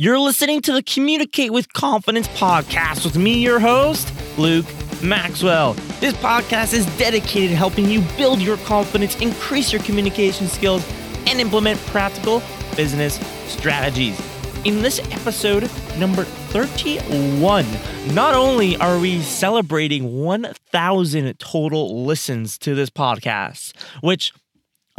You're 0.00 0.18
listening 0.18 0.62
to 0.62 0.72
the 0.72 0.82
Communicate 0.82 1.52
with 1.52 1.70
Confidence 1.74 2.26
podcast 2.28 3.04
with 3.04 3.18
me, 3.18 3.34
your 3.42 3.60
host, 3.60 4.10
Luke 4.38 4.64
Maxwell. 5.02 5.74
This 6.00 6.14
podcast 6.14 6.72
is 6.72 6.86
dedicated 6.96 7.50
to 7.50 7.56
helping 7.56 7.84
you 7.90 8.00
build 8.16 8.40
your 8.40 8.56
confidence, 8.56 9.14
increase 9.16 9.74
your 9.74 9.82
communication 9.82 10.48
skills, 10.48 10.90
and 11.26 11.38
implement 11.38 11.78
practical 11.80 12.42
business 12.76 13.20
strategies. 13.46 14.18
In 14.64 14.80
this 14.80 15.00
episode, 15.12 15.70
number 15.98 16.24
31, 16.24 17.66
not 18.14 18.34
only 18.34 18.78
are 18.78 18.98
we 18.98 19.20
celebrating 19.20 20.22
1,000 20.22 21.38
total 21.38 22.06
listens 22.06 22.56
to 22.56 22.74
this 22.74 22.88
podcast, 22.88 23.74
which 24.00 24.32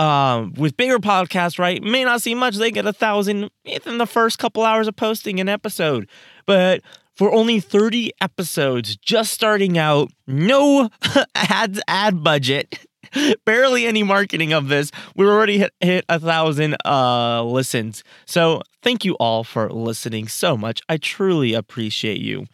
um, 0.02 0.54
with 0.54 0.76
bigger 0.78 0.98
podcasts, 0.98 1.60
right, 1.60 1.82
may 1.82 2.04
not 2.04 2.24
seem 2.24 2.40
much. 2.40 2.56
They 2.56 2.72
get 2.72 2.88
a 2.88 2.94
thousand 2.94 3.52
in 3.66 4.00
the 4.00 4.08
first 4.08 4.40
couple 4.40 4.64
hours 4.64 4.88
of 4.88 4.96
posting 4.96 5.40
an 5.40 5.48
episode. 5.48 6.10
But 6.48 6.82
for 7.14 7.32
only 7.32 7.60
30 7.60 8.12
episodes, 8.20 8.96
just 8.96 9.32
starting 9.32 9.78
out, 9.78 10.10
no 10.26 10.90
ads, 11.36 11.80
ad 11.88 12.24
budget, 12.24 12.88
barely 13.46 13.86
any 13.86 14.02
marketing 14.02 14.54
of 14.54 14.70
this, 14.70 14.92
we 15.16 15.28
already 15.28 15.60
hit, 15.60 15.72
hit 15.82 16.04
a 16.10 16.20
thousand 16.20 16.78
uh, 16.84 17.44
listens. 17.44 18.04
So 18.26 18.64
thank 18.82 19.06
you 19.06 19.14
all 19.20 19.44
for 19.44 19.70
listening 19.70 20.28
so 20.28 20.58
much. 20.58 20.82
I 20.90 20.98
truly 20.98 21.54
appreciate 21.54 22.22
you. 22.22 22.48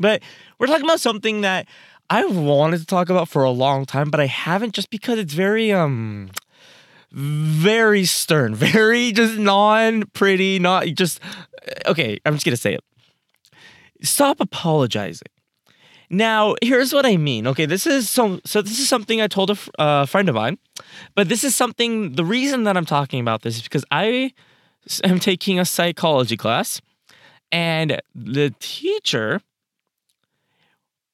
But 0.00 0.20
we're 0.58 0.66
talking 0.66 0.84
about 0.84 1.00
something 1.00 1.42
that 1.42 1.68
I've 2.10 2.36
wanted 2.36 2.80
to 2.80 2.86
talk 2.86 3.08
about 3.08 3.28
for 3.28 3.44
a 3.44 3.50
long 3.52 3.86
time, 3.86 4.10
but 4.10 4.18
I 4.18 4.26
haven't 4.26 4.74
just 4.74 4.90
because 4.90 5.20
it's 5.20 5.32
very 5.32 5.70
um 5.70 6.30
very 7.12 8.04
stern, 8.04 8.54
very 8.56 9.12
just 9.12 9.38
non 9.38 10.04
pretty, 10.12 10.58
not 10.58 10.86
just 10.88 11.20
okay, 11.86 12.18
I'm 12.24 12.34
just 12.34 12.44
to 12.44 12.56
say 12.56 12.74
it. 12.74 12.84
Stop 14.02 14.40
apologizing. 14.40 15.28
Now, 16.10 16.56
here's 16.60 16.92
what 16.92 17.06
I 17.06 17.16
mean. 17.16 17.46
Okay, 17.46 17.64
this 17.64 17.86
is 17.86 18.10
so 18.10 18.40
so 18.44 18.60
this 18.60 18.78
is 18.78 18.88
something 18.88 19.20
I 19.20 19.28
told 19.28 19.50
a 19.50 19.80
uh, 19.80 20.06
friend 20.06 20.28
of 20.28 20.34
mine, 20.34 20.58
but 21.14 21.28
this 21.28 21.44
is 21.44 21.54
something 21.54 22.12
the 22.12 22.24
reason 22.24 22.64
that 22.64 22.76
I'm 22.76 22.86
talking 22.86 23.20
about 23.20 23.42
this 23.42 23.56
is 23.56 23.62
because 23.62 23.84
I 23.90 24.32
am 25.04 25.20
taking 25.20 25.58
a 25.58 25.64
psychology 25.64 26.36
class 26.36 26.80
and 27.50 28.00
the 28.14 28.54
teacher 28.58 29.40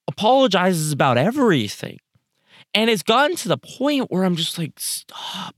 apologizes 0.09 0.91
about 0.93 1.19
everything. 1.19 1.99
And 2.75 2.91
it's 2.91 3.03
gotten 3.03 3.37
to 3.37 3.49
the 3.49 3.59
point 3.59 4.11
where 4.11 4.25
I'm 4.25 4.37
just 4.37 4.59
like, 4.59 4.73
stop 4.79 5.55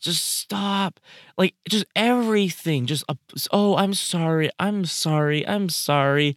just 0.00 0.24
stop. 0.38 0.98
Like 1.36 1.54
just 1.68 1.84
everything 1.94 2.86
just 2.86 3.04
oh 3.52 3.76
i'm 3.76 3.94
sorry 3.94 4.50
i'm 4.58 4.84
sorry 4.84 5.46
i'm 5.46 5.68
sorry. 5.68 6.36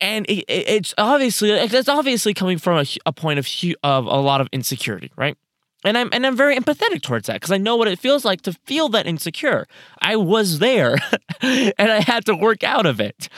And 0.00 0.26
it, 0.26 0.44
it, 0.48 0.68
it's 0.68 0.94
obviously 0.96 1.50
it's 1.50 1.88
obviously 1.88 2.34
coming 2.34 2.58
from 2.58 2.78
a, 2.78 2.86
a 3.06 3.12
point 3.12 3.38
of 3.38 3.48
of 3.82 4.06
a 4.06 4.20
lot 4.20 4.40
of 4.40 4.48
insecurity 4.52 5.12
right? 5.16 5.36
And 5.84 5.96
i'm 5.96 6.08
and 6.12 6.26
i'm 6.26 6.36
very 6.36 6.56
empathetic 6.56 7.02
towards 7.02 7.26
that 7.26 7.34
because 7.34 7.52
i 7.52 7.58
know 7.58 7.76
what 7.76 7.88
it 7.88 7.98
feels 7.98 8.24
like 8.24 8.42
to 8.42 8.52
feel 8.52 8.88
that 8.90 9.06
insecure. 9.06 9.66
I 10.00 10.16
was 10.16 10.58
there 10.58 10.96
and 11.40 11.92
i 11.92 12.00
had 12.00 12.24
to 12.26 12.34
work 12.34 12.64
out 12.64 12.86
of 12.86 13.00
it. 13.00 13.28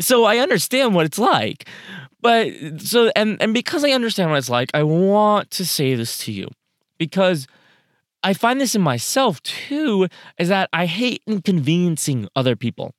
So 0.00 0.24
i 0.24 0.38
understand 0.38 0.94
what 0.94 1.06
it's 1.06 1.18
like 1.18 1.68
but 2.20 2.48
so 2.78 3.10
and 3.14 3.40
and 3.40 3.54
because 3.54 3.84
i 3.84 3.90
understand 3.90 4.30
what 4.30 4.38
it's 4.38 4.50
like 4.50 4.70
i 4.74 4.82
want 4.82 5.50
to 5.52 5.64
say 5.64 5.94
this 5.94 6.18
to 6.18 6.32
you 6.32 6.48
because 6.98 7.46
I 8.22 8.32
find 8.32 8.60
this 8.60 8.74
in 8.74 8.82
myself 8.82 9.42
too, 9.42 10.08
is 10.38 10.48
that 10.48 10.68
I 10.72 10.86
hate 10.86 11.22
inconveniencing 11.26 12.28
other 12.34 12.56
people. 12.56 12.94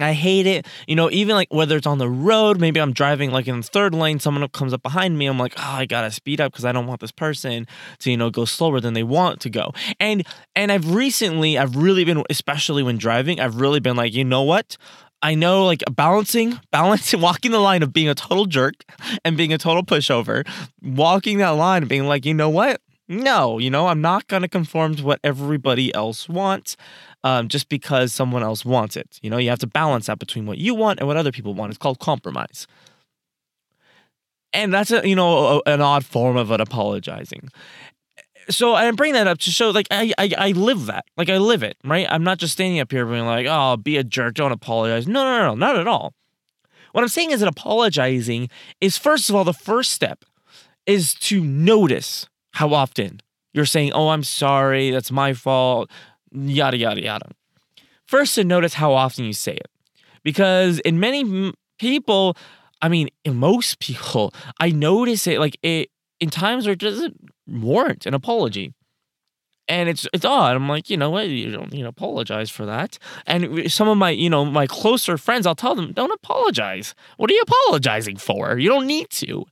I 0.00 0.12
hate 0.12 0.46
it. 0.46 0.66
You 0.88 0.96
know, 0.96 1.08
even 1.10 1.36
like 1.36 1.52
whether 1.52 1.76
it's 1.76 1.86
on 1.86 1.98
the 1.98 2.08
road, 2.08 2.60
maybe 2.60 2.80
I'm 2.80 2.92
driving 2.92 3.30
like 3.30 3.46
in 3.46 3.60
the 3.60 3.66
third 3.66 3.94
lane, 3.94 4.18
someone 4.18 4.46
comes 4.48 4.72
up 4.72 4.82
behind 4.82 5.16
me. 5.16 5.26
I'm 5.26 5.38
like, 5.38 5.54
oh, 5.56 5.62
I 5.62 5.86
gotta 5.86 6.10
speed 6.10 6.40
up 6.40 6.52
because 6.52 6.64
I 6.64 6.72
don't 6.72 6.86
want 6.86 7.00
this 7.00 7.12
person 7.12 7.66
to, 8.00 8.10
you 8.10 8.16
know, 8.16 8.30
go 8.30 8.44
slower 8.44 8.80
than 8.80 8.94
they 8.94 9.04
want 9.04 9.40
to 9.42 9.50
go. 9.50 9.72
And 10.00 10.26
and 10.56 10.72
I've 10.72 10.92
recently, 10.92 11.56
I've 11.56 11.76
really 11.76 12.04
been, 12.04 12.24
especially 12.28 12.82
when 12.82 12.98
driving, 12.98 13.38
I've 13.38 13.60
really 13.60 13.80
been 13.80 13.96
like, 13.96 14.14
you 14.14 14.24
know 14.24 14.42
what? 14.42 14.76
I 15.22 15.36
know 15.36 15.64
like 15.64 15.82
balancing, 15.92 16.58
balancing, 16.72 17.20
walking 17.20 17.52
the 17.52 17.60
line 17.60 17.84
of 17.84 17.92
being 17.92 18.08
a 18.08 18.14
total 18.16 18.46
jerk 18.46 18.74
and 19.24 19.36
being 19.36 19.52
a 19.52 19.58
total 19.58 19.84
pushover, 19.84 20.46
walking 20.82 21.38
that 21.38 21.50
line 21.50 21.86
being 21.86 22.06
like, 22.06 22.26
you 22.26 22.34
know 22.34 22.50
what? 22.50 22.80
No, 23.06 23.58
you 23.58 23.70
know, 23.70 23.88
I'm 23.88 24.00
not 24.00 24.28
going 24.28 24.42
to 24.42 24.48
conform 24.48 24.94
to 24.96 25.04
what 25.04 25.20
everybody 25.22 25.94
else 25.94 26.28
wants 26.28 26.76
um, 27.22 27.48
just 27.48 27.68
because 27.68 28.12
someone 28.12 28.42
else 28.42 28.64
wants 28.64 28.96
it. 28.96 29.18
You 29.22 29.28
know, 29.28 29.36
you 29.36 29.50
have 29.50 29.58
to 29.60 29.66
balance 29.66 30.06
that 30.06 30.18
between 30.18 30.46
what 30.46 30.58
you 30.58 30.74
want 30.74 31.00
and 31.00 31.06
what 31.06 31.16
other 31.16 31.32
people 31.32 31.54
want. 31.54 31.70
It's 31.70 31.78
called 31.78 31.98
compromise. 31.98 32.66
And 34.54 34.72
that's 34.72 34.90
a, 34.90 35.06
you 35.06 35.16
know, 35.16 35.60
a, 35.66 35.70
an 35.70 35.80
odd 35.80 36.04
form 36.04 36.36
of 36.36 36.50
an 36.50 36.60
apologizing. 36.60 37.50
So 38.48 38.74
I 38.74 38.90
bring 38.92 39.14
that 39.14 39.26
up 39.26 39.38
to 39.38 39.50
show 39.50 39.70
like 39.70 39.88
I, 39.90 40.12
I 40.18 40.30
I 40.36 40.50
live 40.52 40.86
that. 40.86 41.06
Like 41.16 41.30
I 41.30 41.38
live 41.38 41.62
it, 41.62 41.76
right? 41.82 42.06
I'm 42.10 42.22
not 42.24 42.38
just 42.38 42.52
standing 42.52 42.78
up 42.78 42.90
here 42.90 43.06
being 43.06 43.24
like, 43.24 43.46
oh, 43.48 43.76
be 43.76 43.96
a 43.96 44.04
jerk, 44.04 44.34
don't 44.34 44.52
apologize. 44.52 45.06
No, 45.08 45.24
no, 45.24 45.48
no, 45.48 45.54
not 45.54 45.76
at 45.76 45.88
all. 45.88 46.12
What 46.92 47.02
I'm 47.02 47.08
saying 47.08 47.32
is 47.32 47.40
that 47.40 47.48
apologizing 47.48 48.50
is 48.80 48.98
first 48.98 49.28
of 49.28 49.34
all, 49.34 49.44
the 49.44 49.54
first 49.54 49.92
step 49.92 50.24
is 50.86 51.14
to 51.14 51.42
notice 51.42 52.28
how 52.54 52.72
often 52.72 53.20
you're 53.52 53.66
saying, 53.66 53.92
Oh, 53.92 54.08
I'm 54.08 54.24
sorry, 54.24 54.90
that's 54.90 55.12
my 55.12 55.34
fault, 55.34 55.90
yada, 56.32 56.76
yada, 56.76 57.02
yada. 57.02 57.26
First, 58.06 58.34
to 58.36 58.44
notice 58.44 58.74
how 58.74 58.92
often 58.92 59.24
you 59.24 59.32
say 59.32 59.54
it. 59.54 59.68
Because 60.22 60.78
in 60.80 60.98
many 60.98 61.52
people, 61.78 62.36
I 62.80 62.88
mean, 62.88 63.08
in 63.24 63.36
most 63.36 63.78
people, 63.80 64.32
I 64.58 64.70
notice 64.70 65.26
it 65.26 65.38
like 65.38 65.58
it 65.62 65.90
in 66.20 66.30
times 66.30 66.66
where 66.66 66.72
it 66.72 66.78
doesn't 66.78 67.16
warrant 67.46 68.06
an 68.06 68.14
apology. 68.14 68.72
And 69.66 69.88
it's 69.88 70.06
it's 70.12 70.26
odd. 70.26 70.56
I'm 70.56 70.68
like, 70.68 70.90
you 70.90 70.98
know 70.98 71.08
what? 71.08 71.26
You 71.26 71.50
don't 71.50 71.72
you 71.72 71.82
know 71.82 71.88
apologize 71.88 72.50
for 72.50 72.66
that. 72.66 72.98
And 73.26 73.72
some 73.72 73.88
of 73.88 73.96
my 73.96 74.10
you 74.10 74.28
know 74.28 74.44
my 74.44 74.66
closer 74.66 75.16
friends, 75.16 75.46
I'll 75.46 75.54
tell 75.54 75.74
them, 75.74 75.92
don't 75.92 76.12
apologize. 76.12 76.94
What 77.16 77.30
are 77.30 77.34
you 77.34 77.42
apologizing 77.42 78.16
for? 78.18 78.58
You 78.58 78.68
don't 78.68 78.86
need 78.86 79.08
to. 79.10 79.46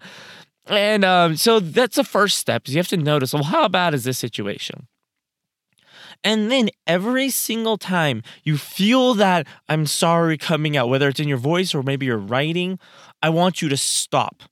And 0.67 1.05
um, 1.05 1.37
so 1.37 1.61
that's 1.61 1.97
the 1.97 2.05
first 2.05 2.39
step 2.39 2.67
is 2.67 2.75
you 2.75 2.79
have 2.79 2.89
to 2.89 2.97
notice, 2.97 3.33
well, 3.33 3.43
how 3.43 3.69
bad 3.69 3.95
is 3.95 4.05
this 4.05 4.19
situation? 4.19 4.87
And 6.25 6.53
then 6.53 6.71
every 6.87 7.31
single 7.31 7.77
time 7.77 8.23
you 8.45 8.57
feel 8.57 9.15
that 9.15 9.47
I'm 9.69 9.87
sorry 9.87 10.39
coming 10.39 10.77
out, 10.77 10.89
whether 10.89 11.09
it's 11.09 11.19
in 11.19 11.29
your 11.29 11.39
voice 11.39 11.75
or 11.75 11.83
maybe 11.83 12.07
you're 12.07 12.17
writing, 12.17 12.79
I 13.23 13.31
want 13.31 13.61
you 13.61 13.69
to 13.69 13.77
stop. 13.77 14.43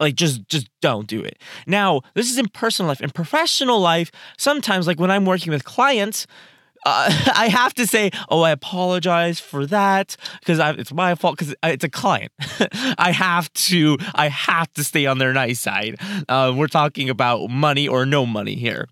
Like 0.00 0.14
just 0.14 0.48
just 0.48 0.68
don't 0.80 1.08
do 1.08 1.22
it. 1.22 1.38
Now, 1.66 2.02
this 2.14 2.30
is 2.30 2.38
in 2.38 2.48
personal 2.48 2.88
life. 2.88 3.00
In 3.00 3.10
professional 3.10 3.80
life, 3.80 4.12
sometimes 4.38 4.86
like 4.86 5.00
when 5.00 5.10
I'm 5.10 5.24
working 5.24 5.52
with 5.52 5.64
clients, 5.64 6.26
uh, 6.84 7.32
I 7.34 7.48
have 7.48 7.74
to 7.74 7.86
say, 7.86 8.10
oh, 8.28 8.42
I 8.42 8.50
apologize 8.50 9.40
for 9.40 9.66
that 9.66 10.16
because 10.40 10.58
it's 10.78 10.92
my 10.92 11.14
fault 11.14 11.38
because 11.38 11.54
it's 11.62 11.84
a 11.84 11.88
client. 11.88 12.32
I 12.98 13.12
have 13.12 13.52
to, 13.54 13.98
I 14.14 14.28
have 14.28 14.72
to 14.74 14.84
stay 14.84 15.06
on 15.06 15.18
their 15.18 15.32
nice 15.32 15.60
side. 15.60 15.96
Uh, 16.28 16.52
we're 16.56 16.68
talking 16.68 17.10
about 17.10 17.50
money 17.50 17.88
or 17.88 18.06
no 18.06 18.26
money 18.26 18.54
here. 18.54 18.88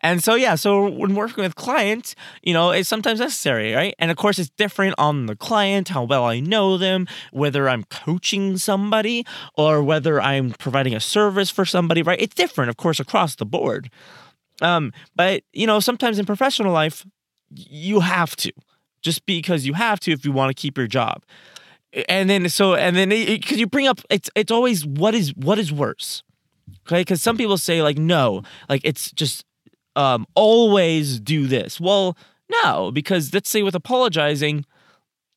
And 0.00 0.22
so, 0.22 0.34
yeah, 0.34 0.54
so 0.54 0.88
when 0.88 1.14
working 1.14 1.42
with 1.42 1.54
clients, 1.54 2.14
you 2.42 2.52
know, 2.52 2.70
it's 2.70 2.88
sometimes 2.88 3.20
necessary, 3.20 3.72
right? 3.72 3.94
And 3.98 4.10
of 4.10 4.16
course, 4.16 4.38
it's 4.38 4.50
different 4.50 4.94
on 4.98 5.26
the 5.26 5.36
client, 5.36 5.88
how 5.88 6.04
well 6.04 6.24
I 6.24 6.40
know 6.40 6.76
them, 6.76 7.06
whether 7.32 7.68
I'm 7.68 7.84
coaching 7.84 8.58
somebody 8.58 9.24
or 9.56 9.82
whether 9.82 10.20
I'm 10.20 10.52
providing 10.52 10.94
a 10.94 11.00
service 11.00 11.50
for 11.50 11.64
somebody, 11.64 12.02
right? 12.02 12.20
It's 12.20 12.34
different, 12.34 12.68
of 12.68 12.76
course, 12.76 13.00
across 13.00 13.34
the 13.36 13.46
board. 13.46 13.90
Um, 14.62 14.92
but 15.14 15.42
you 15.52 15.66
know, 15.66 15.80
sometimes 15.80 16.18
in 16.18 16.26
professional 16.26 16.72
life, 16.72 17.04
you 17.50 18.00
have 18.00 18.34
to, 18.36 18.52
just 19.02 19.26
because 19.26 19.66
you 19.66 19.74
have 19.74 20.00
to 20.00 20.12
if 20.12 20.24
you 20.24 20.32
want 20.32 20.50
to 20.50 20.60
keep 20.60 20.78
your 20.78 20.86
job. 20.86 21.22
And 22.08 22.30
then 22.30 22.48
so 22.48 22.74
and 22.74 22.96
then 22.96 23.10
because 23.10 23.58
you 23.58 23.66
bring 23.66 23.86
up 23.86 24.00
it's 24.08 24.30
it's 24.34 24.50
always 24.50 24.86
what 24.86 25.14
is 25.14 25.34
what 25.36 25.58
is 25.58 25.70
worse, 25.70 26.22
okay? 26.86 27.02
Because 27.02 27.20
some 27.20 27.36
people 27.36 27.58
say 27.58 27.82
like 27.82 27.98
no, 27.98 28.42
like 28.70 28.80
it's 28.84 29.12
just 29.12 29.44
um 29.94 30.26
always 30.34 31.20
do 31.20 31.46
this. 31.46 31.78
Well, 31.78 32.16
no, 32.64 32.90
because 32.92 33.34
let's 33.34 33.50
say 33.50 33.62
with 33.62 33.74
apologizing, 33.74 34.64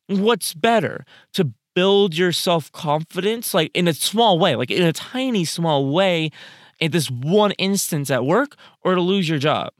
what's 0.06 0.54
better 0.54 1.04
to 1.34 1.52
build 1.74 2.16
your 2.16 2.32
self 2.32 2.72
confidence 2.72 3.52
like 3.52 3.70
in 3.74 3.86
a 3.86 3.92
small 3.92 4.38
way, 4.38 4.56
like 4.56 4.70
in 4.70 4.82
a 4.82 4.92
tiny 4.94 5.44
small 5.44 5.92
way 5.92 6.30
in 6.78 6.90
this 6.90 7.10
one 7.10 7.52
instance 7.52 8.10
at 8.10 8.24
work 8.24 8.56
or 8.82 8.94
to 8.94 9.00
lose 9.00 9.28
your 9.28 9.38
job. 9.38 9.72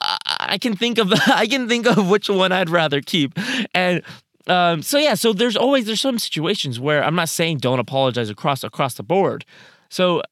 I 0.00 0.58
can 0.60 0.76
think 0.76 0.98
of 0.98 1.12
I 1.26 1.46
can 1.46 1.68
think 1.68 1.86
of 1.86 2.08
which 2.08 2.28
one 2.28 2.52
I'd 2.52 2.70
rather 2.70 3.00
keep. 3.00 3.32
And 3.74 4.02
um, 4.46 4.82
so 4.82 4.98
yeah, 4.98 5.14
so 5.14 5.32
there's 5.32 5.56
always 5.56 5.86
there's 5.86 6.00
some 6.00 6.18
situations 6.18 6.78
where 6.78 7.02
I'm 7.04 7.14
not 7.14 7.28
saying 7.28 7.58
don't 7.58 7.78
apologize 7.78 8.30
across 8.30 8.62
across 8.62 8.94
the 8.94 9.02
board. 9.02 9.44
So 9.88 10.22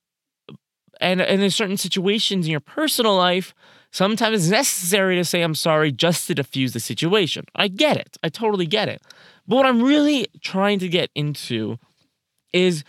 and 1.01 1.21
and 1.21 1.43
in 1.43 1.51
certain 1.51 1.77
situations 1.77 2.47
in 2.47 2.51
your 2.53 2.61
personal 2.61 3.17
life, 3.17 3.55
Sometimes 3.91 4.43
it's 4.43 4.51
necessary 4.51 5.17
to 5.17 5.25
say 5.25 5.43
I'm 5.43 5.55
sorry 5.55 5.93
just 5.93 6.27
to 6.27 6.35
diffuse 6.35 6.73
the 6.73 6.81
situation. 6.81 7.45
I 7.55 7.69
get 7.69 7.97
it. 7.97 8.17
I 8.23 8.29
totally 8.29 8.67
get 8.67 8.89
it. 8.89 9.03
But 9.47 9.57
what 9.57 9.67
I'm 9.67 9.83
really 9.83 10.27
trying 10.43 10.79
to 10.81 10.89
get 10.89 11.11
into 11.15 11.79
is 12.53 12.85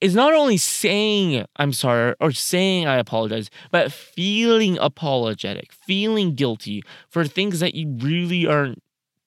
is 0.00 0.14
not 0.14 0.34
only 0.34 0.56
saying 0.56 1.44
I'm 1.56 1.72
sorry 1.72 2.14
or 2.20 2.32
saying 2.32 2.86
I 2.86 2.96
apologize, 2.96 3.50
but 3.70 3.92
feeling 3.92 4.78
apologetic, 4.78 5.72
feeling 5.72 6.34
guilty 6.34 6.82
for 7.08 7.24
things 7.24 7.60
that 7.60 7.74
you 7.74 7.96
really 8.00 8.46
aren't 8.46 8.82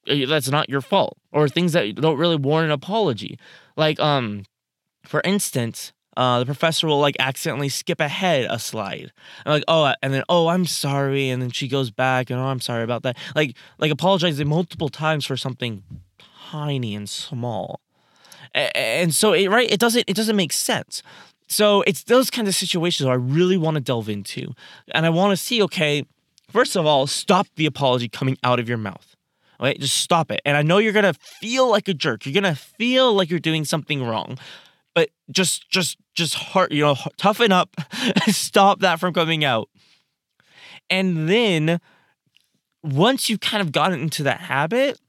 eh, 0.07 0.25
that's 0.25 0.49
not 0.49 0.69
your 0.69 0.81
fault 0.81 1.17
or 1.31 1.49
things 1.49 1.73
that 1.73 1.95
don't 1.95 2.17
really 2.17 2.35
warrant 2.35 2.67
an 2.67 2.71
apology. 2.71 3.39
Like 3.75 3.99
um 3.99 4.43
for 5.03 5.21
instance, 5.23 5.93
uh, 6.17 6.39
the 6.39 6.45
professor 6.45 6.87
will 6.87 6.99
like 6.99 7.15
accidentally 7.19 7.69
skip 7.69 7.99
ahead 7.99 8.47
a 8.49 8.57
slide. 8.59 9.11
And 9.45 9.53
like, 9.53 9.63
oh, 9.67 9.93
and 10.01 10.13
then 10.13 10.23
oh, 10.27 10.47
I'm 10.47 10.65
sorry, 10.65 11.29
and 11.29 11.41
then 11.41 11.51
she 11.51 11.67
goes 11.67 11.91
back 11.91 12.29
and 12.29 12.39
oh, 12.39 12.45
I'm 12.45 12.59
sorry 12.59 12.83
about 12.83 13.03
that. 13.03 13.17
Like, 13.35 13.55
like 13.77 13.91
apologizing 13.91 14.47
multiple 14.47 14.89
times 14.89 15.25
for 15.25 15.37
something 15.37 15.83
tiny 16.49 16.95
and 16.95 17.07
small, 17.07 17.81
and 18.53 19.13
so 19.13 19.33
it 19.33 19.49
right, 19.49 19.69
it 19.69 19.79
doesn't 19.79 20.05
it 20.07 20.15
doesn't 20.15 20.35
make 20.35 20.53
sense. 20.53 21.03
So 21.47 21.81
it's 21.83 22.03
those 22.03 22.29
kinds 22.29 22.49
of 22.49 22.55
situations 22.55 23.07
I 23.07 23.13
really 23.13 23.57
want 23.57 23.75
to 23.75 23.81
delve 23.81 24.09
into, 24.09 24.53
and 24.93 25.05
I 25.05 25.09
want 25.09 25.31
to 25.31 25.37
see 25.37 25.61
okay, 25.63 26.03
first 26.51 26.75
of 26.75 26.85
all, 26.85 27.07
stop 27.07 27.47
the 27.55 27.65
apology 27.65 28.09
coming 28.09 28.37
out 28.43 28.59
of 28.59 28.67
your 28.67 28.77
mouth. 28.77 29.15
right 29.59 29.79
just 29.79 29.97
stop 29.97 30.31
it. 30.31 30.41
And 30.45 30.57
I 30.57 30.61
know 30.61 30.77
you're 30.77 30.93
gonna 30.93 31.13
feel 31.13 31.69
like 31.69 31.87
a 31.87 31.93
jerk. 31.93 32.25
You're 32.25 32.33
gonna 32.33 32.55
feel 32.55 33.13
like 33.13 33.29
you're 33.29 33.39
doing 33.39 33.65
something 33.65 34.03
wrong 34.03 34.37
but 34.97 35.11
just 35.29 35.69
just 35.69 35.99
just 36.15 36.33
heart 36.33 36.71
you 36.71 36.81
know 36.81 36.95
toughen 37.17 37.51
up 37.51 37.69
stop 38.29 38.79
that 38.79 38.99
from 38.99 39.13
coming 39.13 39.45
out 39.45 39.69
and 40.89 41.29
then 41.29 41.79
once 42.83 43.29
you've 43.29 43.39
kind 43.39 43.61
of 43.61 43.71
gotten 43.71 43.99
into 43.99 44.23
that 44.23 44.39
habit 44.39 44.99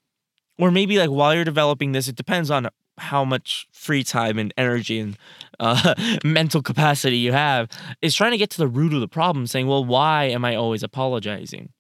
or 0.59 0.71
maybe 0.71 0.99
like 0.99 1.09
while 1.09 1.35
you're 1.35 1.43
developing 1.43 1.93
this 1.93 2.07
it 2.07 2.17
depends 2.17 2.51
on 2.51 2.69
how 2.99 3.25
much 3.25 3.67
free 3.73 4.05
time 4.05 4.39
and 4.39 4.53
energy 4.57 4.99
and 4.99 5.17
uh, 5.61 5.95
mental 6.25 6.63
capacity 6.63 7.17
you 7.17 7.33
have 7.33 7.69
is 8.03 8.15
trying 8.15 8.33
to 8.33 8.39
get 8.39 8.51
to 8.51 8.59
the 8.59 8.69
root 8.69 8.93
of 8.93 9.01
the 9.01 9.09
problem 9.09 9.47
saying 9.47 9.67
well 9.67 9.85
why 9.85 10.25
am 10.25 10.45
i 10.45 10.55
always 10.55 10.83
apologizing 10.83 11.73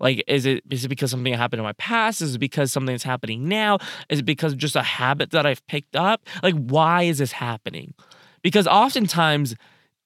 like, 0.00 0.22
is 0.26 0.44
it 0.46 0.62
is 0.70 0.84
it 0.84 0.88
because 0.88 1.10
something 1.10 1.32
happened 1.32 1.60
in 1.60 1.64
my 1.64 1.72
past? 1.74 2.20
Is 2.20 2.34
it 2.34 2.38
because 2.38 2.72
something 2.72 2.92
that's 2.92 3.04
happening 3.04 3.48
now? 3.48 3.78
Is 4.08 4.20
it 4.20 4.24
because 4.24 4.54
just 4.54 4.76
a 4.76 4.82
habit 4.82 5.30
that 5.30 5.46
I've 5.46 5.66
picked 5.66 5.96
up? 5.96 6.26
Like, 6.42 6.54
why 6.54 7.02
is 7.02 7.18
this 7.18 7.32
happening? 7.32 7.94
Because 8.42 8.66
oftentimes, 8.66 9.54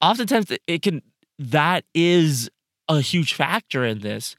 oftentimes 0.00 0.52
it 0.66 0.82
can 0.82 1.02
that 1.38 1.84
is 1.94 2.50
a 2.88 3.00
huge 3.00 3.34
factor 3.34 3.84
in 3.84 4.00
this 4.00 4.36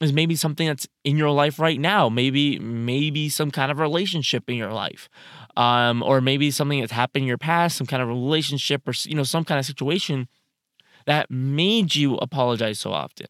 is 0.00 0.12
maybe 0.12 0.34
something 0.34 0.66
that's 0.66 0.86
in 1.04 1.16
your 1.16 1.30
life 1.30 1.58
right 1.58 1.80
now 1.80 2.08
maybe 2.08 2.58
maybe 2.58 3.28
some 3.28 3.50
kind 3.50 3.70
of 3.70 3.78
relationship 3.78 4.48
in 4.48 4.56
your 4.56 4.72
life 4.72 5.08
um, 5.56 6.02
or 6.02 6.20
maybe 6.20 6.50
something 6.50 6.80
that's 6.80 6.92
happened 6.92 7.22
in 7.22 7.28
your 7.28 7.38
past 7.38 7.76
some 7.76 7.86
kind 7.86 8.02
of 8.02 8.08
relationship 8.08 8.86
or 8.86 8.92
you 9.04 9.14
know 9.14 9.22
some 9.22 9.44
kind 9.44 9.58
of 9.58 9.66
situation 9.66 10.28
that 11.06 11.30
made 11.30 11.94
you 11.94 12.16
apologize 12.16 12.78
so 12.78 12.92
often 12.92 13.26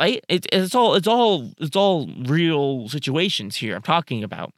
right? 0.00 0.24
It, 0.28 0.46
it's 0.52 0.74
all 0.74 0.94
it's 0.94 1.06
all 1.06 1.52
it's 1.58 1.76
all 1.76 2.08
real 2.26 2.88
situations 2.88 3.56
here 3.56 3.76
I'm 3.76 3.82
talking 3.82 4.22
about. 4.22 4.52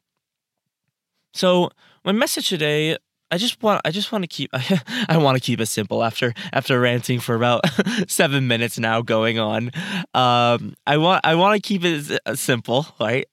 So 1.32 1.70
my 2.04 2.12
message 2.12 2.48
today, 2.48 2.98
I 3.30 3.38
just 3.38 3.62
want 3.62 3.80
I 3.84 3.90
just 3.90 4.12
want 4.12 4.22
to 4.24 4.28
keep 4.28 4.50
I 5.08 5.16
want 5.16 5.36
to 5.36 5.40
keep 5.40 5.60
it 5.60 5.66
simple 5.66 6.02
after 6.02 6.34
after 6.52 6.80
ranting 6.80 7.20
for 7.20 7.34
about 7.34 7.64
seven 8.08 8.48
minutes 8.48 8.78
now 8.78 9.02
going 9.02 9.38
on. 9.38 9.70
Um, 10.14 10.74
I 10.86 10.96
want 10.96 11.24
I 11.24 11.34
want 11.34 11.62
to 11.62 11.66
keep 11.66 11.84
it 11.84 12.20
uh, 12.26 12.34
simple, 12.34 12.86
right? 13.00 13.26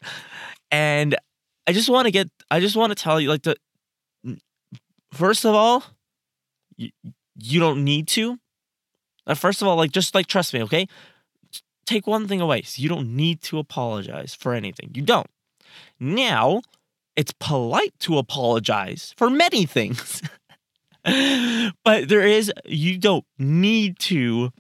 And 0.72 1.16
I 1.66 1.74
just 1.74 1.90
want 1.90 2.06
to 2.06 2.12
get 2.12 2.30
I 2.52 2.60
just 2.60 2.76
want 2.76 2.92
to 2.92 3.02
tell 3.02 3.20
you 3.20 3.30
like 3.30 3.44
the 3.44 3.56
first 5.14 5.46
of 5.46 5.56
all, 5.56 5.84
you, 6.76 6.92
you 7.36 7.60
don't 7.60 7.84
need 7.84 8.08
to. 8.10 8.38
Uh, 9.26 9.34
first 9.34 9.62
of 9.62 9.68
all, 9.68 9.76
like 9.76 9.92
just 9.92 10.16
like 10.16 10.28
trust 10.28 10.54
me, 10.54 10.64
okay? 10.64 10.88
take 11.88 12.06
one 12.06 12.28
thing 12.28 12.42
away. 12.42 12.62
So 12.62 12.82
you 12.82 12.90
don't 12.90 13.16
need 13.16 13.42
to 13.44 13.58
apologize 13.58 14.36
for 14.36 14.54
anything. 14.54 14.92
You 14.94 15.02
don't. 15.02 15.30
Now, 16.00 16.62
it's 17.18 17.34
polite 17.40 17.94
to 18.00 18.18
apologize 18.20 19.14
for 19.18 19.30
many 19.30 19.66
things. 19.66 20.22
but 21.84 22.08
there 22.08 22.26
is, 22.26 22.54
you 22.64 22.98
don't 22.98 23.26
need 23.40 23.98
to 24.00 24.52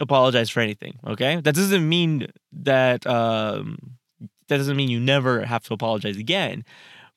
apologize 0.00 0.50
for 0.50 0.60
anything. 0.60 0.98
Okay. 1.06 1.36
That 1.36 1.54
doesn't 1.54 1.88
mean 1.88 2.26
that, 2.52 3.06
um, 3.06 3.78
that 4.48 4.58
doesn't 4.58 4.76
mean 4.76 4.90
you 4.90 4.98
never 5.00 5.44
have 5.44 5.62
to 5.64 5.74
apologize 5.74 6.16
again. 6.16 6.64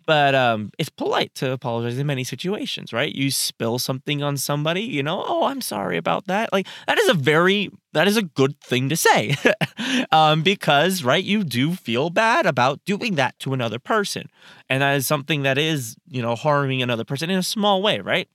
But 0.06 0.36
um, 0.36 0.72
it's 0.78 0.90
polite 0.90 1.34
to 1.36 1.52
apologize 1.52 1.98
in 1.98 2.08
many 2.08 2.24
situations, 2.24 2.92
right? 2.92 3.14
You 3.14 3.32
spill 3.32 3.80
something 3.80 4.22
on 4.22 4.38
somebody, 4.38 4.82
you 4.82 5.04
know, 5.04 5.24
oh, 5.26 5.46
I'm 5.46 5.62
sorry 5.62 5.98
about 5.98 6.28
that. 6.28 6.52
Like 6.52 6.68
that 6.88 6.98
is 6.98 7.10
a 7.10 7.14
very 7.14 7.70
that 7.94 8.08
is 8.08 8.18
a 8.18 8.24
good 8.24 8.60
thing 8.60 8.90
to 8.90 8.98
say, 8.98 9.36
um, 10.12 10.42
because 10.42 11.04
right, 11.04 11.24
you 11.24 11.44
do 11.44 11.74
feel 11.74 12.10
bad 12.10 12.46
about 12.46 12.84
doing 12.86 13.16
that 13.16 13.38
to 13.40 13.54
another 13.54 13.80
person, 13.80 14.30
and 14.70 14.82
that 14.82 14.96
is 14.96 15.08
something 15.08 15.44
that 15.44 15.58
is 15.58 15.96
you 16.08 16.22
know 16.22 16.36
harming 16.36 16.82
another 16.82 17.06
person 17.06 17.30
in 17.30 17.38
a 17.38 17.44
small 17.44 17.82
way, 17.82 18.00
right? 18.00 18.28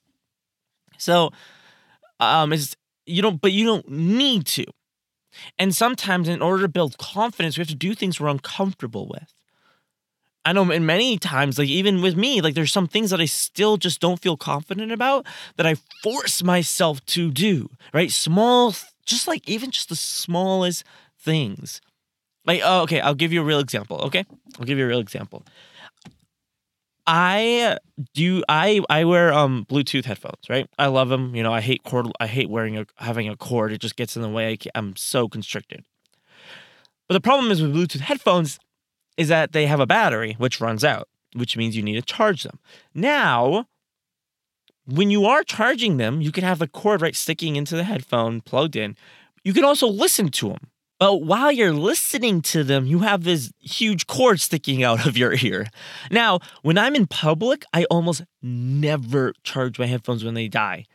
So, 0.96 1.30
um, 2.20 2.52
it's 2.52 2.76
you 3.06 3.22
don't, 3.22 3.40
but 3.40 3.52
you 3.52 3.64
don't 3.64 3.88
need 3.88 4.46
to. 4.46 4.64
And 5.58 5.74
sometimes, 5.74 6.28
in 6.28 6.42
order 6.42 6.62
to 6.62 6.68
build 6.68 6.98
confidence, 6.98 7.56
we 7.56 7.62
have 7.62 7.68
to 7.68 7.74
do 7.74 7.94
things 7.94 8.20
we're 8.20 8.28
uncomfortable 8.28 9.06
with. 9.08 9.32
I 10.48 10.52
know 10.52 10.70
in 10.70 10.86
many 10.86 11.18
times, 11.18 11.58
like 11.58 11.68
even 11.68 12.00
with 12.00 12.16
me, 12.16 12.40
like 12.40 12.54
there's 12.54 12.72
some 12.72 12.88
things 12.88 13.10
that 13.10 13.20
I 13.20 13.26
still 13.26 13.76
just 13.76 14.00
don't 14.00 14.18
feel 14.18 14.38
confident 14.38 14.90
about 14.92 15.26
that 15.56 15.66
I 15.66 15.74
force 16.02 16.42
myself 16.42 17.04
to 17.06 17.30
do, 17.30 17.68
right? 17.92 18.10
Small, 18.10 18.74
just 19.04 19.28
like 19.28 19.46
even 19.46 19.70
just 19.70 19.90
the 19.90 19.94
smallest 19.94 20.84
things. 21.20 21.82
Like, 22.46 22.62
oh, 22.64 22.80
okay, 22.84 22.98
I'll 22.98 23.14
give 23.14 23.30
you 23.30 23.42
a 23.42 23.44
real 23.44 23.58
example, 23.58 24.00
okay? 24.04 24.24
I'll 24.58 24.64
give 24.64 24.78
you 24.78 24.84
a 24.84 24.88
real 24.88 25.00
example. 25.00 25.44
I 27.06 27.76
do 28.14 28.42
I 28.48 28.80
I 28.88 29.04
wear 29.04 29.34
um 29.34 29.66
Bluetooth 29.68 30.06
headphones, 30.06 30.48
right? 30.48 30.66
I 30.78 30.86
love 30.86 31.10
them. 31.10 31.34
You 31.34 31.42
know, 31.42 31.52
I 31.52 31.60
hate 31.60 31.82
cord. 31.82 32.06
I 32.20 32.26
hate 32.26 32.48
wearing 32.48 32.78
a 32.78 32.86
having 32.96 33.28
a 33.28 33.36
cord. 33.36 33.70
It 33.70 33.82
just 33.82 33.96
gets 33.96 34.16
in 34.16 34.22
the 34.22 34.30
way. 34.30 34.56
I 34.74 34.78
am 34.78 34.96
so 34.96 35.28
constricted. 35.28 35.84
But 37.06 37.14
the 37.14 37.20
problem 37.20 37.50
is 37.50 37.60
with 37.60 37.74
Bluetooth 37.74 38.00
headphones, 38.00 38.58
is 39.18 39.28
that 39.28 39.52
they 39.52 39.66
have 39.66 39.80
a 39.80 39.86
battery 39.86 40.36
which 40.38 40.60
runs 40.60 40.84
out, 40.84 41.08
which 41.34 41.56
means 41.56 41.76
you 41.76 41.82
need 41.82 41.96
to 41.96 42.02
charge 42.02 42.44
them. 42.44 42.60
Now, 42.94 43.66
when 44.86 45.10
you 45.10 45.26
are 45.26 45.42
charging 45.42 45.98
them, 45.98 46.22
you 46.22 46.32
can 46.32 46.44
have 46.44 46.60
the 46.60 46.68
cord 46.68 47.02
right 47.02 47.16
sticking 47.16 47.56
into 47.56 47.76
the 47.76 47.84
headphone 47.84 48.40
plugged 48.40 48.76
in. 48.76 48.96
You 49.44 49.52
can 49.52 49.64
also 49.64 49.88
listen 49.88 50.30
to 50.30 50.50
them. 50.50 50.70
But 51.00 51.22
while 51.22 51.52
you're 51.52 51.72
listening 51.72 52.42
to 52.42 52.64
them, 52.64 52.86
you 52.86 53.00
have 53.00 53.22
this 53.22 53.52
huge 53.60 54.06
cord 54.06 54.40
sticking 54.40 54.82
out 54.82 55.06
of 55.06 55.16
your 55.16 55.34
ear. 55.42 55.66
Now, 56.10 56.40
when 56.62 56.78
I'm 56.78 56.96
in 56.96 57.06
public, 57.06 57.64
I 57.72 57.84
almost 57.84 58.22
never 58.42 59.34
charge 59.42 59.78
my 59.78 59.86
headphones 59.86 60.24
when 60.24 60.34
they 60.34 60.48
die 60.48 60.86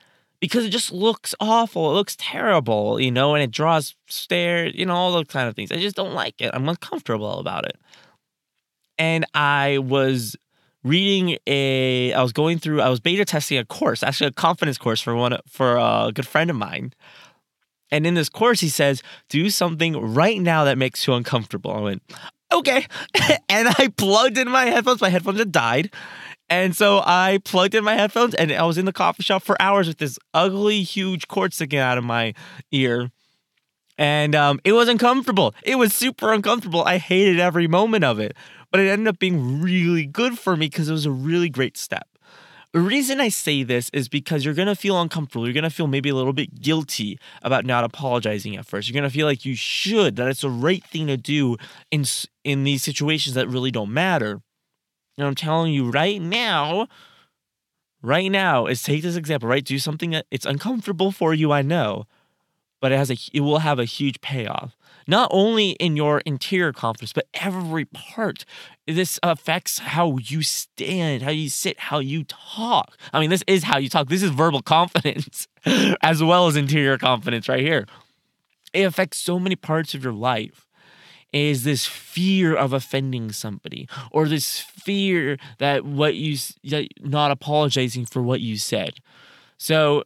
because 0.42 0.66
it 0.66 0.72
just 0.72 0.92
looks 0.92 1.36
awful. 1.40 1.92
It 1.92 1.94
looks 1.94 2.18
terrible, 2.20 3.00
you 3.00 3.12
know, 3.12 3.34
and 3.34 3.44
it 3.44 3.52
draws 3.52 3.96
stares, 4.08 4.74
you 4.76 4.86
know, 4.86 4.94
all 4.94 5.14
those 5.14 5.28
kind 5.28 5.48
of 5.48 5.56
things. 5.56 5.72
I 5.72 5.78
just 5.78 5.96
don't 5.96 6.14
like 6.14 6.42
it. 6.42 6.52
I'm 6.54 6.68
uncomfortable 6.68 7.40
about 7.40 7.66
it 7.66 7.78
and 8.98 9.26
I 9.34 9.80
was 9.80 10.36
reading 10.84 11.38
a 11.48 12.14
I 12.14 12.22
was 12.22 12.34
going 12.34 12.60
through 12.60 12.82
I 12.82 12.90
was 12.90 13.00
beta 13.00 13.26
testing 13.26 13.58
a 13.58 13.66
course, 13.66 14.04
actually 14.04 14.28
a 14.28 14.32
confidence 14.32 14.78
course 14.78 15.02
for 15.02 15.16
one 15.16 15.38
for 15.48 15.78
a 15.78 16.12
good 16.14 16.28
friend 16.28 16.50
of 16.50 16.56
mine. 16.56 16.94
And 17.92 18.08
in 18.08 18.16
this 18.16 18.30
course 18.30 18.60
he 18.60 18.70
says, 18.70 19.04
"Do 19.30 19.50
something 19.50 19.96
right 20.14 20.42
now 20.42 20.64
that 20.64 20.78
makes 20.78 21.06
you 21.08 21.14
uncomfortable." 21.14 21.72
I 21.72 21.80
went, 21.80 22.04
"Okay." 22.52 22.86
and 23.50 23.68
I 23.70 23.92
plugged 23.96 24.38
in 24.38 24.50
my 24.50 24.66
headphones. 24.66 25.02
My 25.02 25.10
headphones 25.10 25.40
had 25.40 25.52
died. 25.52 25.92
And 26.50 26.76
so 26.76 27.02
I 27.04 27.40
plugged 27.46 27.74
in 27.74 27.84
my 27.84 27.96
headphones 27.96 28.36
and 28.36 28.52
I 28.52 28.64
was 28.64 28.78
in 28.78 28.86
the 28.86 28.94
coffee 28.94 29.24
shop 29.24 29.44
for 29.44 29.60
hours 29.62 29.88
with 29.88 29.98
this 29.98 30.20
ugly 30.34 30.84
huge 30.84 31.28
cord 31.28 31.54
sticking 31.54 31.80
out 31.80 31.98
of 31.98 32.04
my 32.04 32.34
ear. 32.72 33.12
And 33.98 34.36
um, 34.36 34.60
it 34.64 34.74
was 34.74 34.90
uncomfortable. 34.90 35.56
It 35.64 35.76
was 35.76 35.94
super 35.94 36.34
uncomfortable. 36.34 36.84
I 36.84 36.98
hated 36.98 37.40
every 37.40 37.68
moment 37.68 38.04
of 38.04 38.20
it 38.20 38.36
but 38.74 38.82
it 38.82 38.90
ended 38.90 39.08
up 39.08 39.20
being 39.20 39.62
really 39.62 40.08
good 40.08 40.40
for 40.40 40.58
me 40.58 40.66
because 40.68 40.90
it 40.90 40.94
was 40.94 41.06
a 41.06 41.12
really 41.12 41.48
great 41.50 41.78
step. 41.78 42.08
The 42.74 42.80
reason 42.80 43.22
I 43.22 43.30
say 43.30 43.62
this 43.62 43.92
is 43.94 44.10
because 44.10 44.44
you're 44.44 44.56
gonna 44.56 44.76
feel 44.76 45.00
uncomfortable. 45.00 45.46
You're 45.46 45.54
gonna 45.54 45.70
feel 45.70 45.86
maybe 45.86 46.10
a 46.10 46.16
little 46.16 46.34
bit 46.34 46.60
guilty 46.60 47.20
about 47.44 47.66
not 47.66 47.84
apologizing 47.84 48.58
at 48.58 48.66
first. 48.66 48.90
You're 48.90 49.00
gonna 49.00 49.12
feel 49.12 49.28
like 49.28 49.46
you 49.46 49.56
should, 49.56 50.16
that 50.16 50.28
it's 50.28 50.42
the 50.42 50.50
right 50.50 50.84
thing 50.84 51.06
to 51.08 51.18
do 51.18 51.58
in 51.92 52.04
in 52.44 52.64
these 52.64 52.82
situations 52.84 53.36
that 53.36 53.48
really 53.48 53.72
don't 53.72 53.94
matter. 53.94 54.42
And 55.18 55.28
I'm 55.28 55.36
telling 55.36 55.74
you 55.74 55.92
right 55.92 56.22
now, 56.22 56.88
right 58.02 58.30
now, 58.32 58.66
is 58.66 58.84
take 58.84 59.04
this 59.04 59.16
example, 59.16 59.50
right? 59.50 59.64
Do 59.64 59.80
something 59.80 60.12
that 60.12 60.26
it's 60.32 60.46
uncomfortable 60.46 61.12
for 61.12 61.34
you, 61.34 61.52
I 61.52 61.62
know, 61.62 62.06
but 62.82 62.92
it 62.92 62.98
has 62.98 63.12
a 63.12 63.18
it 63.34 63.42
will 63.42 63.60
have 63.60 63.80
a 63.80 63.86
huge 63.86 64.22
payoff. 64.22 64.76
Not 65.08 65.30
only 65.32 65.72
in 65.72 65.96
your 65.96 66.20
interior 66.20 66.74
confidence, 66.74 67.14
but 67.14 67.28
every 67.34 67.86
part. 67.86 68.46
This 68.88 69.20
affects 69.24 69.80
how 69.80 70.18
you 70.18 70.42
stand, 70.42 71.24
how 71.24 71.32
you 71.32 71.50
sit, 71.50 71.80
how 71.80 72.00
you 72.00 72.24
talk. 72.26 72.98
I 73.12 73.20
mean, 73.20 73.30
this 73.30 73.44
is 73.48 73.64
how 73.64 73.78
you 73.78 73.90
talk. 73.90 74.10
This 74.10 74.24
is 74.24 74.30
verbal 74.30 74.62
confidence 74.64 75.48
as 76.02 76.24
well 76.24 76.48
as 76.48 76.56
interior 76.56 76.98
confidence 76.98 77.48
right 77.48 77.62
here. 77.62 77.86
It 78.74 78.84
affects 78.84 79.18
so 79.18 79.40
many 79.40 79.56
parts 79.56 79.94
of 79.94 80.04
your 80.04 80.14
life 80.14 80.68
is 81.32 81.64
this 81.64 81.86
fear 81.86 82.56
of 82.56 82.74
offending 82.74 83.32
somebody 83.32 83.90
or 84.12 84.28
this 84.28 84.60
fear 84.60 85.38
that 85.58 85.84
what 85.84 86.14
you 86.14 86.38
that 86.64 86.88
not 87.02 87.32
apologizing 87.32 88.06
for 88.06 88.22
what 88.22 88.40
you 88.40 88.56
said. 88.56 88.94
So 89.58 90.04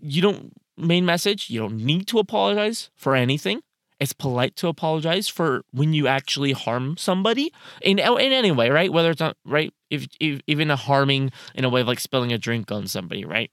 you 0.00 0.22
don't 0.22 0.52
main 0.76 1.04
message, 1.04 1.50
you 1.50 1.58
don't 1.58 1.76
need 1.76 2.06
to 2.06 2.20
apologize 2.20 2.90
for 2.94 3.16
anything. 3.16 3.62
It's 4.00 4.12
polite 4.12 4.54
to 4.56 4.68
apologize 4.68 5.28
for 5.28 5.64
when 5.72 5.92
you 5.92 6.06
actually 6.06 6.52
harm 6.52 6.96
somebody 6.96 7.52
in 7.82 8.00
oh, 8.00 8.16
in 8.16 8.32
any 8.32 8.52
way, 8.52 8.70
right? 8.70 8.92
Whether 8.92 9.10
it's 9.10 9.20
not 9.20 9.36
right, 9.44 9.74
if, 9.90 10.06
if 10.20 10.40
even 10.46 10.70
a 10.70 10.76
harming 10.76 11.32
in 11.54 11.64
a 11.64 11.68
way 11.68 11.80
of 11.80 11.88
like 11.88 11.98
spilling 11.98 12.32
a 12.32 12.38
drink 12.38 12.70
on 12.70 12.86
somebody, 12.86 13.24
right? 13.24 13.50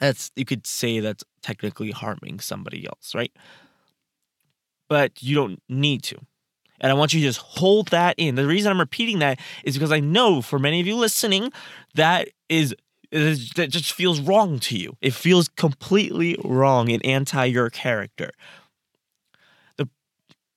That's 0.00 0.32
you 0.34 0.44
could 0.44 0.66
say 0.66 1.00
that's 1.00 1.22
technically 1.42 1.92
harming 1.92 2.40
somebody 2.40 2.86
else, 2.86 3.14
right? 3.14 3.32
But 4.88 5.22
you 5.22 5.34
don't 5.36 5.62
need 5.68 6.02
to. 6.04 6.18
And 6.80 6.90
I 6.90 6.94
want 6.94 7.14
you 7.14 7.20
to 7.20 7.26
just 7.26 7.38
hold 7.38 7.88
that 7.88 8.16
in. 8.18 8.34
The 8.34 8.46
reason 8.46 8.72
I'm 8.72 8.80
repeating 8.80 9.20
that 9.20 9.38
is 9.62 9.74
because 9.74 9.92
I 9.92 10.00
know 10.00 10.42
for 10.42 10.58
many 10.58 10.80
of 10.80 10.86
you 10.86 10.96
listening, 10.96 11.52
that 11.94 12.28
is 12.48 12.74
that 13.12 13.68
just 13.68 13.92
feels 13.92 14.20
wrong 14.20 14.58
to 14.58 14.76
you. 14.76 14.96
It 15.00 15.12
feels 15.12 15.48
completely 15.48 16.36
wrong 16.42 16.90
and 16.90 17.04
anti 17.04 17.44
your 17.44 17.70
character. 17.70 18.32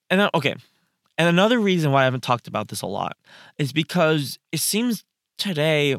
And 0.09 0.19
then, 0.19 0.29
okay, 0.33 0.55
and 1.17 1.27
another 1.27 1.59
reason 1.59 1.91
why 1.91 2.01
I 2.01 2.05
haven't 2.05 2.23
talked 2.23 2.47
about 2.47 2.67
this 2.67 2.81
a 2.81 2.87
lot 2.87 3.17
is 3.57 3.71
because 3.71 4.39
it 4.51 4.59
seems 4.59 5.03
today 5.37 5.95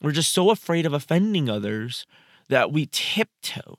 we're 0.00 0.12
just 0.12 0.32
so 0.32 0.50
afraid 0.50 0.86
of 0.86 0.92
offending 0.92 1.48
others 1.48 2.06
that 2.48 2.72
we 2.72 2.88
tiptoe. 2.90 3.78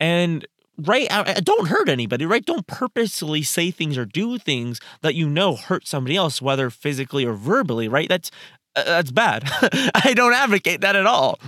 And 0.00 0.46
right, 0.78 1.08
don't 1.42 1.68
hurt 1.68 1.88
anybody, 1.88 2.26
right? 2.26 2.44
Don't 2.44 2.66
purposely 2.66 3.42
say 3.42 3.70
things 3.70 3.96
or 3.96 4.04
do 4.04 4.38
things 4.38 4.80
that 5.02 5.14
you 5.14 5.28
know 5.28 5.56
hurt 5.56 5.86
somebody 5.86 6.16
else, 6.16 6.42
whether 6.42 6.70
physically 6.70 7.24
or 7.24 7.34
verbally, 7.34 7.88
right? 7.88 8.08
That's 8.08 8.30
uh, 8.76 8.84
that's 8.84 9.12
bad. 9.12 9.44
I 9.94 10.14
don't 10.14 10.34
advocate 10.34 10.80
that 10.80 10.96
at 10.96 11.06
all. 11.06 11.38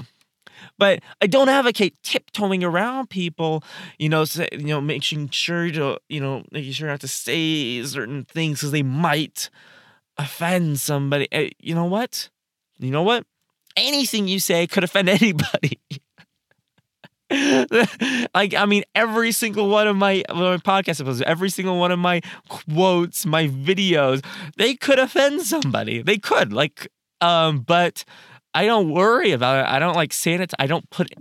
But 0.79 1.01
I 1.21 1.27
don't 1.27 1.49
advocate 1.49 1.95
tiptoeing 2.03 2.63
around 2.63 3.11
people, 3.11 3.63
you 3.99 4.09
know, 4.09 4.25
say, 4.25 4.49
you 4.53 4.67
know, 4.67 4.81
making 4.81 5.31
sure 5.31 5.71
to, 5.71 5.99
you 6.09 6.21
know, 6.21 6.45
making 6.51 6.73
sure 6.73 6.89
not 6.89 7.01
to 7.01 7.09
say 7.09 7.83
certain 7.85 8.25
things 8.25 8.61
because 8.61 8.73
they 8.73 8.83
might 8.83 9.51
offend 10.19 10.79
somebody. 10.81 11.29
Eh, 11.33 11.51
you 11.61 11.75
know 11.75 11.87
what? 11.87 12.29
You 12.79 12.91
know 12.91 13.03
what? 13.03 13.25
Anything 13.77 14.29
you 14.29 14.39
say 14.39 14.67
could 14.67 14.85
offend 14.85 15.09
anybody. 15.09 15.81
like 18.35 18.55
I 18.55 18.67
mean, 18.69 18.85
every 18.95 19.33
single 19.33 19.69
one 19.69 19.89
of 19.89 19.97
my, 19.97 20.23
my 20.29 20.59
podcast 20.59 21.01
episodes, 21.01 21.23
every 21.23 21.51
single 21.51 21.79
one 21.79 21.91
of 21.91 21.99
my 21.99 22.21
quotes, 22.49 23.27
my 23.27 23.49
videos, 23.49 24.25
they 24.57 24.75
could 24.75 24.99
offend 25.01 25.43
somebody. 25.43 26.03
They 26.03 26.19
could 26.19 26.53
like 26.53 26.89
um, 27.21 27.61
but 27.61 28.05
I 28.57 28.65
don't 28.65 28.91
worry 28.91 29.33
about 29.33 29.67
it. 29.67 29.71
I 29.71 29.79
don't 29.79 29.95
like 29.95 30.15
it. 30.27 30.55
I 30.59 30.67
don't 30.67 30.89
put. 30.89 31.13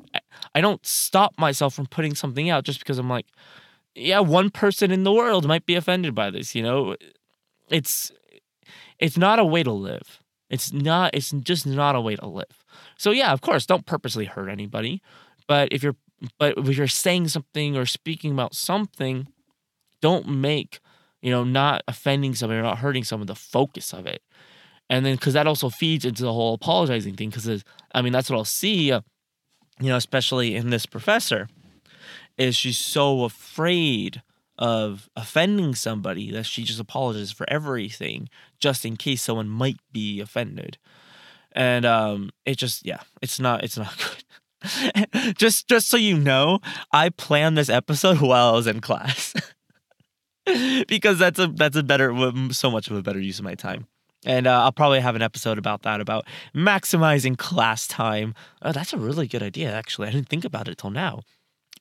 I 0.55 0.61
don't 0.61 0.83
stop 0.85 1.37
myself 1.37 1.73
from 1.73 1.85
putting 1.85 2.15
something 2.15 2.49
out 2.49 2.63
just 2.63 2.79
because 2.79 2.97
I'm 2.97 3.09
like, 3.09 3.25
yeah, 3.93 4.19
one 4.19 4.49
person 4.49 4.89
in 4.89 5.03
the 5.03 5.11
world 5.11 5.45
might 5.45 5.65
be 5.65 5.75
offended 5.75 6.15
by 6.15 6.29
this. 6.29 6.55
You 6.55 6.63
know, 6.63 6.95
it's 7.69 8.13
it's 8.99 9.17
not 9.17 9.37
a 9.37 9.43
way 9.43 9.63
to 9.63 9.71
live. 9.73 10.23
It's 10.49 10.71
not. 10.71 11.13
It's 11.13 11.31
just 11.31 11.67
not 11.67 11.97
a 11.97 11.99
way 11.99 12.15
to 12.15 12.25
live. 12.25 12.63
So 12.97 13.11
yeah, 13.11 13.33
of 13.33 13.41
course, 13.41 13.65
don't 13.65 13.85
purposely 13.85 14.23
hurt 14.23 14.47
anybody. 14.47 15.01
But 15.45 15.67
if 15.73 15.83
you're 15.83 15.97
but 16.39 16.57
if 16.57 16.77
you're 16.77 16.87
saying 16.87 17.27
something 17.27 17.75
or 17.75 17.85
speaking 17.85 18.31
about 18.31 18.55
something, 18.55 19.27
don't 19.99 20.29
make 20.29 20.79
you 21.21 21.31
know 21.31 21.43
not 21.43 21.83
offending 21.85 22.33
somebody 22.33 22.61
or 22.61 22.63
not 22.63 22.77
hurting 22.77 23.03
someone 23.03 23.27
the 23.27 23.35
focus 23.35 23.93
of 23.93 24.05
it 24.05 24.21
and 24.89 25.05
then 25.05 25.15
because 25.15 25.33
that 25.33 25.47
also 25.47 25.69
feeds 25.69 26.05
into 26.05 26.23
the 26.23 26.33
whole 26.33 26.53
apologizing 26.53 27.15
thing 27.15 27.29
because 27.29 27.63
i 27.93 28.01
mean 28.01 28.13
that's 28.13 28.29
what 28.29 28.37
i'll 28.37 28.45
see 28.45 28.91
uh, 28.91 29.01
you 29.79 29.89
know 29.89 29.97
especially 29.97 30.55
in 30.55 30.69
this 30.69 30.85
professor 30.85 31.47
is 32.37 32.55
she's 32.55 32.77
so 32.77 33.23
afraid 33.23 34.21
of 34.57 35.09
offending 35.15 35.75
somebody 35.75 36.31
that 36.31 36.45
she 36.45 36.63
just 36.63 36.79
apologizes 36.79 37.31
for 37.31 37.45
everything 37.49 38.29
just 38.59 38.85
in 38.85 38.95
case 38.95 39.21
someone 39.21 39.49
might 39.49 39.77
be 39.91 40.21
offended. 40.21 40.77
And 41.51 41.85
um 41.85 42.31
it 42.45 42.57
just 42.57 42.85
yeah 42.85 43.01
it's 43.21 43.39
not 43.39 43.63
it's 43.63 43.77
not 43.77 43.93
good. 43.97 45.35
Just 45.37 45.67
just 45.67 45.87
so 45.89 45.97
you 45.97 46.17
know 46.17 46.59
i 46.91 47.09
planned 47.09 47.57
this 47.57 47.69
episode 47.69 48.17
while 48.21 48.53
i 48.53 48.55
was 48.55 48.67
in 48.67 48.81
class. 48.81 49.33
Because 50.87 51.17
that's 51.17 51.39
a 51.39 51.47
that's 51.47 51.75
a 51.75 51.81
better 51.81 52.13
so 52.51 52.69
much 52.69 52.91
of 52.91 52.95
a 52.95 53.01
better 53.01 53.19
use 53.19 53.39
of 53.39 53.45
my 53.45 53.55
time 53.55 53.87
and 54.25 54.47
uh, 54.47 54.63
I'll 54.63 54.71
probably 54.71 54.99
have 54.99 55.15
an 55.15 55.21
episode 55.21 55.57
about 55.57 55.83
that, 55.83 56.01
about 56.01 56.25
maximizing 56.53 57.37
class 57.37 57.87
time. 57.87 58.33
Oh, 58.61 58.71
that's 58.71 58.91
a 58.91 58.97
really 58.97 59.27
good 59.27 59.43
idea, 59.43 59.71
actually. 59.71 60.07
I 60.07 60.11
didn't 60.11 60.29
think 60.29 60.43
about 60.43 60.67
it 60.67 60.77
till 60.77 60.89
now. 60.91 61.21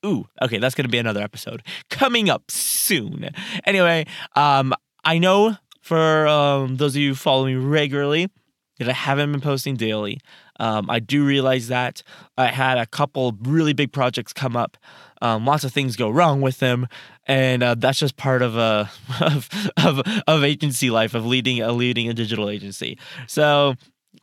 Ooh, 0.05 0.27
okay, 0.43 0.59
that's 0.59 0.75
going 0.75 0.85
to 0.85 0.91
be 0.91 0.99
another 0.99 1.23
episode 1.23 1.63
coming 1.91 2.29
up 2.29 2.51
soon. 2.51 3.31
Anyway, 3.65 4.07
um, 4.37 4.75
I 5.05 5.19
know 5.19 5.57
for 5.81 6.27
um, 6.27 6.77
those 6.77 6.95
of 6.95 7.01
you 7.01 7.15
following 7.15 7.59
me 7.59 7.65
regularly 7.65 8.31
that 8.79 8.89
I 8.89 8.93
haven't 8.93 9.33
been 9.33 9.41
posting 9.41 9.77
daily. 9.77 10.21
Um, 10.61 10.89
I 10.91 10.99
do 10.99 11.25
realize 11.25 11.69
that 11.69 12.03
I 12.37 12.47
had 12.47 12.79
a 12.79 12.87
couple 12.87 13.37
really 13.43 13.73
big 13.73 13.93
projects 13.93 14.33
come 14.33 14.57
up. 14.57 14.77
Um, 15.25 15.47
lots 15.47 15.64
of 15.64 15.73
things 15.73 15.97
go 15.97 16.11
wrong 16.11 16.43
with 16.43 16.59
them, 16.59 16.87
and 17.26 17.62
uh, 17.62 17.76
that's 17.76 17.99
just 17.99 18.19
part 18.19 18.43
of 18.43 18.59
a 18.59 18.90
of, 19.23 19.49
of 19.83 20.02
of 20.26 20.45
agency 20.45 20.90
life 20.90 21.14
of 21.14 21.25
leading 21.25 21.62
a 21.62 21.73
leading 21.73 22.11
a 22.11 22.14
digital 22.14 22.50
agency. 22.50 22.99
So 23.26 23.75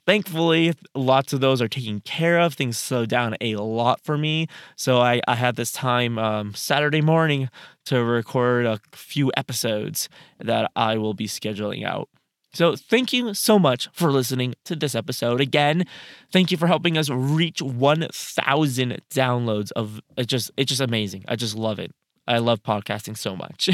thankfully 0.05 0.73
lots 0.93 1.33
of 1.33 1.41
those 1.41 1.59
are 1.59 1.67
taken 1.67 2.01
care 2.01 2.39
of. 2.39 2.53
Things 2.53 2.77
slow 2.77 3.07
down 3.07 3.35
a 3.41 3.55
lot 3.55 3.99
for 4.01 4.15
me. 4.15 4.47
So 4.75 4.99
i, 4.99 5.19
I 5.27 5.35
had 5.35 5.55
this 5.55 5.71
time 5.71 6.19
um, 6.19 6.53
saturday 6.53 7.01
morning 7.01 7.49
to 7.85 8.03
record 8.03 8.67
a 8.67 8.79
few 8.91 9.31
episodes 9.35 10.07
that 10.39 10.71
i 10.75 10.97
will 10.97 11.15
be 11.15 11.27
scheduling 11.27 11.83
out 11.83 12.09
so 12.53 12.75
thank 12.75 13.13
you 13.13 13.33
so 13.33 13.57
much 13.57 13.87
for 13.93 14.11
listening 14.11 14.55
to 14.65 14.75
this 14.75 14.95
episode. 14.95 15.39
Again, 15.39 15.85
thank 16.31 16.51
you 16.51 16.57
for 16.57 16.67
helping 16.67 16.97
us 16.97 17.09
reach 17.09 17.61
1000 17.61 19.01
downloads 19.09 19.71
of 19.73 20.01
it 20.17 20.27
just 20.27 20.51
it's 20.57 20.69
just 20.69 20.81
amazing. 20.81 21.23
I 21.27 21.35
just 21.35 21.55
love 21.55 21.79
it. 21.79 21.91
I 22.27 22.37
love 22.39 22.61
podcasting 22.63 23.17
so 23.17 23.35
much. 23.35 23.69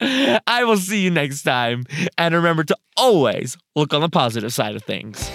I 0.00 0.64
will 0.64 0.78
see 0.78 1.00
you 1.02 1.10
next 1.10 1.42
time 1.42 1.84
and 2.18 2.34
remember 2.34 2.64
to 2.64 2.76
always 2.96 3.56
look 3.76 3.94
on 3.94 4.00
the 4.00 4.08
positive 4.08 4.52
side 4.52 4.74
of 4.74 4.82
things. 4.82 5.30